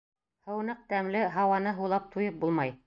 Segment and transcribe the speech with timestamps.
[0.51, 2.79] Һыу ныҡ тәмле, һауаны һулап туйып булмай.